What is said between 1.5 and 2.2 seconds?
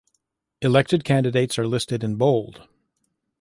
are listed in